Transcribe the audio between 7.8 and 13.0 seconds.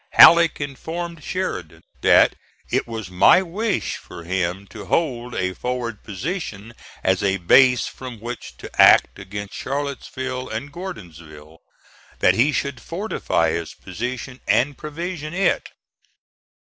from which to act against Charlottesville and Gordonsville; that he should